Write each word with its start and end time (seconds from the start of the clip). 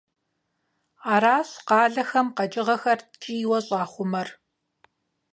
Аращ 1.13 1.49
къалэхэм 1.67 2.27
къэкӀыгъэхэр 2.37 2.99
ткӀийуэ 3.11 3.59
щӀахъумэр. 3.65 4.27